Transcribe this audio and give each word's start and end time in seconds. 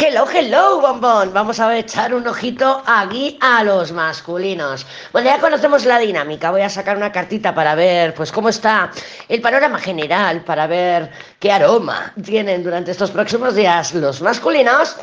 Hello, 0.00 0.26
hello, 0.32 0.80
bombón. 0.80 1.32
Vamos 1.32 1.58
a 1.58 1.76
echar 1.76 2.14
un 2.14 2.24
ojito 2.28 2.84
aquí 2.86 3.36
a 3.40 3.64
los 3.64 3.90
masculinos. 3.90 4.86
Bueno, 5.12 5.28
ya 5.28 5.40
conocemos 5.40 5.84
la 5.86 5.98
dinámica. 5.98 6.52
Voy 6.52 6.60
a 6.60 6.68
sacar 6.68 6.96
una 6.96 7.10
cartita 7.10 7.52
para 7.52 7.74
ver, 7.74 8.14
pues, 8.14 8.30
cómo 8.30 8.48
está 8.48 8.92
el 9.28 9.40
panorama 9.40 9.80
general, 9.80 10.42
para 10.42 10.68
ver 10.68 11.10
qué 11.40 11.50
aroma 11.50 12.12
tienen 12.24 12.62
durante 12.62 12.92
estos 12.92 13.10
próximos 13.10 13.56
días 13.56 13.92
los 13.92 14.22
masculinos. 14.22 14.94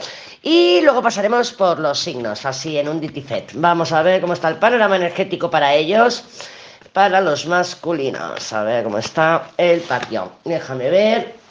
Y 0.42 0.80
luego 0.80 1.02
pasaremos 1.02 1.52
por 1.52 1.78
los 1.80 2.00
signos, 2.00 2.46
así 2.46 2.78
en 2.78 2.88
un 2.88 3.02
ditifet. 3.02 3.52
Vamos 3.56 3.92
a 3.92 4.02
ver 4.02 4.22
cómo 4.22 4.32
está 4.32 4.48
el 4.48 4.56
panorama 4.56 4.96
energético 4.96 5.50
para 5.50 5.74
ellos, 5.74 6.24
para 6.94 7.20
los 7.20 7.46
masculinos. 7.48 8.54
A 8.54 8.64
ver 8.64 8.86
cómo 8.86 9.00
está 9.00 9.50
el 9.58 9.82
patio. 9.82 10.32
Déjame 10.46 10.90
ver. 10.90 11.45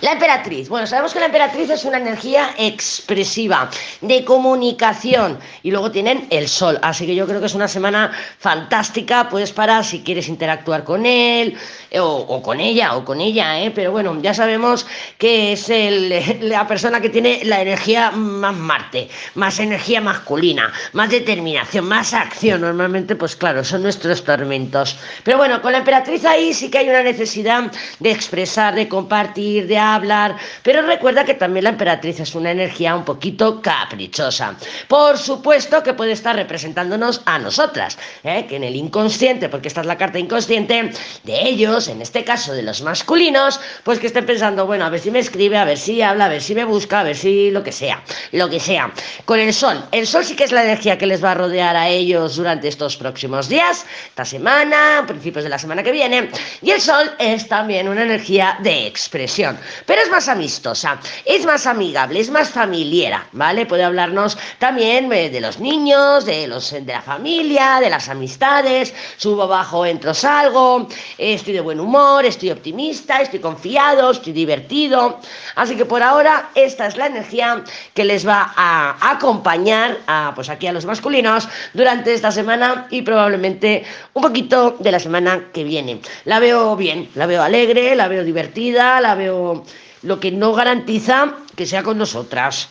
La 0.00 0.12
emperatriz. 0.12 0.68
Bueno, 0.68 0.86
sabemos 0.86 1.12
que 1.12 1.18
la 1.18 1.26
emperatriz 1.26 1.68
es 1.70 1.84
una 1.84 1.98
energía 1.98 2.50
expresiva, 2.56 3.68
de 4.00 4.24
comunicación. 4.24 5.38
Y 5.64 5.72
luego 5.72 5.90
tienen 5.90 6.28
el 6.30 6.48
sol. 6.48 6.78
Así 6.82 7.04
que 7.04 7.16
yo 7.16 7.26
creo 7.26 7.40
que 7.40 7.46
es 7.46 7.54
una 7.54 7.66
semana 7.66 8.12
fantástica, 8.38 9.28
pues 9.28 9.50
para 9.50 9.82
si 9.82 10.02
quieres 10.02 10.28
interactuar 10.28 10.84
con 10.84 11.04
él, 11.04 11.56
o, 11.98 12.04
o 12.04 12.42
con 12.42 12.60
ella, 12.60 12.94
o 12.94 13.04
con 13.04 13.20
ella, 13.20 13.60
¿eh? 13.60 13.72
Pero 13.74 13.90
bueno, 13.90 14.16
ya 14.22 14.34
sabemos 14.34 14.86
que 15.18 15.52
es 15.52 15.68
el, 15.68 16.14
la 16.48 16.68
persona 16.68 17.00
que 17.00 17.08
tiene 17.08 17.40
la 17.44 17.60
energía 17.60 18.12
más 18.12 18.54
Marte, 18.54 19.08
más 19.34 19.58
energía 19.58 20.00
masculina, 20.00 20.72
más 20.92 21.10
determinación, 21.10 21.86
más 21.86 22.14
acción. 22.14 22.60
Normalmente, 22.60 23.16
pues 23.16 23.34
claro, 23.34 23.64
son 23.64 23.82
nuestros 23.82 24.22
tormentos. 24.22 24.96
Pero 25.24 25.38
bueno, 25.38 25.60
con 25.60 25.72
la 25.72 25.78
emperatriz 25.78 26.24
ahí 26.24 26.54
sí 26.54 26.70
que 26.70 26.78
hay 26.78 26.88
una 26.88 27.02
necesidad 27.02 27.72
de 27.98 28.10
expresar, 28.12 28.76
de 28.76 28.86
compartir, 28.86 29.66
de 29.66 29.87
hablar, 29.94 30.36
pero 30.62 30.82
recuerda 30.82 31.24
que 31.24 31.34
también 31.34 31.64
la 31.64 31.70
emperatriz 31.70 32.20
es 32.20 32.34
una 32.34 32.50
energía 32.50 32.94
un 32.94 33.04
poquito 33.04 33.60
caprichosa. 33.60 34.56
Por 34.88 35.18
supuesto 35.18 35.82
que 35.82 35.94
puede 35.94 36.12
estar 36.12 36.36
representándonos 36.36 37.22
a 37.24 37.38
nosotras, 37.38 37.98
¿eh? 38.24 38.46
que 38.48 38.56
en 38.56 38.64
el 38.64 38.76
inconsciente, 38.76 39.48
porque 39.48 39.68
esta 39.68 39.80
es 39.80 39.86
la 39.86 39.96
carta 39.96 40.18
inconsciente 40.18 40.90
de 41.24 41.48
ellos, 41.48 41.88
en 41.88 42.02
este 42.02 42.24
caso 42.24 42.52
de 42.52 42.62
los 42.62 42.82
masculinos, 42.82 43.60
pues 43.84 43.98
que 43.98 44.06
estén 44.06 44.26
pensando, 44.26 44.66
bueno, 44.66 44.84
a 44.84 44.90
ver 44.90 45.00
si 45.00 45.10
me 45.10 45.18
escribe, 45.18 45.56
a 45.56 45.64
ver 45.64 45.78
si 45.78 46.02
habla, 46.02 46.26
a 46.26 46.28
ver 46.28 46.42
si 46.42 46.54
me 46.54 46.64
busca, 46.64 47.00
a 47.00 47.04
ver 47.04 47.16
si 47.16 47.50
lo 47.50 47.62
que 47.62 47.72
sea, 47.72 48.02
lo 48.32 48.48
que 48.48 48.60
sea. 48.60 48.92
Con 49.24 49.40
el 49.40 49.52
sol, 49.52 49.84
el 49.92 50.06
sol 50.06 50.24
sí 50.24 50.34
que 50.36 50.44
es 50.44 50.52
la 50.52 50.64
energía 50.64 50.98
que 50.98 51.06
les 51.06 51.22
va 51.22 51.32
a 51.32 51.34
rodear 51.34 51.76
a 51.76 51.88
ellos 51.88 52.36
durante 52.36 52.68
estos 52.68 52.96
próximos 52.96 53.48
días, 53.48 53.84
esta 54.08 54.24
semana, 54.24 55.04
principios 55.06 55.44
de 55.44 55.50
la 55.50 55.58
semana 55.58 55.82
que 55.82 55.92
viene, 55.92 56.30
y 56.62 56.70
el 56.70 56.80
sol 56.80 57.10
es 57.18 57.48
también 57.48 57.88
una 57.88 58.02
energía 58.02 58.58
de 58.62 58.86
expresión 58.86 59.58
pero 59.86 60.02
es 60.02 60.10
más 60.10 60.28
amistosa, 60.28 60.98
es 61.24 61.44
más 61.44 61.66
amigable, 61.66 62.20
es 62.20 62.30
más 62.30 62.50
familiar, 62.50 63.22
¿vale? 63.32 63.66
Puede 63.66 63.84
hablarnos 63.84 64.38
también 64.58 65.12
eh, 65.12 65.30
de 65.30 65.40
los 65.40 65.58
niños, 65.60 66.24
de, 66.24 66.46
los, 66.46 66.70
de 66.70 66.82
la 66.84 67.02
familia, 67.02 67.80
de 67.80 67.90
las 67.90 68.08
amistades, 68.08 68.94
subo, 69.16 69.46
bajo, 69.48 69.86
entro, 69.86 70.14
salgo, 70.14 70.88
estoy 71.16 71.54
de 71.54 71.60
buen 71.60 71.80
humor, 71.80 72.24
estoy 72.24 72.50
optimista, 72.50 73.20
estoy 73.20 73.40
confiado, 73.40 74.10
estoy 74.10 74.32
divertido. 74.32 75.20
Así 75.54 75.76
que 75.76 75.84
por 75.84 76.02
ahora 76.02 76.50
esta 76.54 76.86
es 76.86 76.96
la 76.96 77.06
energía 77.06 77.62
que 77.94 78.04
les 78.04 78.26
va 78.26 78.52
a 78.56 79.10
acompañar 79.10 79.98
a, 80.06 80.32
pues 80.34 80.48
aquí 80.48 80.66
a 80.66 80.72
los 80.72 80.84
masculinos 80.84 81.48
durante 81.74 82.14
esta 82.14 82.30
semana 82.30 82.86
y 82.90 83.02
probablemente 83.02 83.84
un 84.14 84.22
poquito 84.22 84.76
de 84.78 84.92
la 84.92 84.98
semana 84.98 85.48
que 85.52 85.64
viene. 85.64 86.00
La 86.24 86.38
veo 86.38 86.76
bien, 86.76 87.08
la 87.14 87.26
veo 87.26 87.42
alegre, 87.42 87.94
la 87.94 88.08
veo 88.08 88.24
divertida, 88.24 89.00
la 89.00 89.14
veo 89.14 89.64
lo 90.02 90.20
que 90.20 90.30
no 90.30 90.52
garantiza 90.52 91.36
que 91.56 91.66
sea 91.66 91.82
con 91.82 91.98
nosotras. 91.98 92.66